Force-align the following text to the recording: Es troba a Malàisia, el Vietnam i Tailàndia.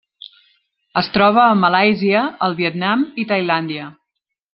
Es 1.01 1.09
troba 1.17 1.43
a 1.43 1.59
Malàisia, 1.59 2.23
el 2.47 2.57
Vietnam 2.63 3.05
i 3.25 3.27
Tailàndia. 3.33 3.91